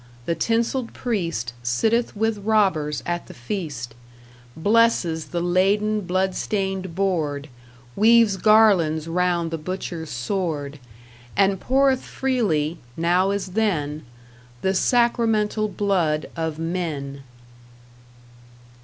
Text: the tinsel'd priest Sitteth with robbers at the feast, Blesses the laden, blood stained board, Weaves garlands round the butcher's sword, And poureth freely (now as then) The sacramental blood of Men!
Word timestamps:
the 0.25 0.33
tinsel'd 0.33 0.93
priest 0.95 1.53
Sitteth 1.61 2.15
with 2.17 2.39
robbers 2.39 3.03
at 3.05 3.27
the 3.27 3.35
feast, 3.35 3.93
Blesses 4.57 5.25
the 5.27 5.41
laden, 5.41 6.01
blood 6.07 6.33
stained 6.33 6.95
board, 6.95 7.49
Weaves 7.95 8.37
garlands 8.37 9.07
round 9.07 9.51
the 9.51 9.59
butcher's 9.59 10.09
sword, 10.09 10.79
And 11.37 11.59
poureth 11.59 12.01
freely 12.01 12.79
(now 12.97 13.29
as 13.29 13.49
then) 13.49 14.03
The 14.63 14.73
sacramental 14.73 15.67
blood 15.67 16.31
of 16.35 16.57
Men! 16.57 17.21